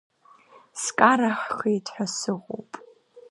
Скарахеит 0.81 1.85
ҳәа 1.93 2.05
сыҟоуп… 2.15 2.71